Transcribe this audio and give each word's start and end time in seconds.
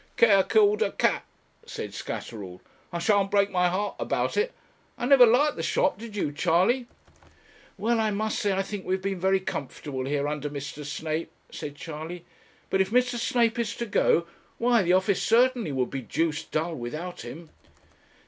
'Care 0.17 0.41
killed 0.41 0.81
a 0.81 0.91
cat,' 0.93 1.27
said 1.63 1.93
Scatterall. 1.93 2.59
'I 2.91 2.97
shan't 2.97 3.29
break 3.29 3.51
my 3.51 3.69
heart 3.69 3.93
about 3.99 4.35
it. 4.35 4.51
I 4.97 5.05
never 5.05 5.27
liked 5.27 5.57
the 5.57 5.61
shop 5.61 5.99
did 5.99 6.15
you, 6.15 6.31
Charley?' 6.31 6.87
'Well, 7.77 7.99
I 7.99 8.09
must 8.09 8.39
say 8.39 8.51
I 8.51 8.63
think 8.63 8.83
we 8.83 8.95
have 8.95 9.03
been 9.03 9.19
very 9.19 9.39
comfortable 9.39 10.05
here, 10.05 10.27
under 10.27 10.49
Mr. 10.49 10.83
Snape,' 10.83 11.31
said 11.51 11.75
Charley. 11.75 12.25
But 12.71 12.81
if 12.81 12.89
Mr. 12.89 13.19
Snape 13.19 13.59
is 13.59 13.75
to 13.75 13.85
go, 13.85 14.25
why 14.57 14.81
the 14.81 14.93
office 14.93 15.21
certainly 15.21 15.71
would 15.71 15.91
be 15.91 16.01
deuced 16.01 16.49
dull 16.49 16.73
without 16.73 17.21
him.' 17.21 17.51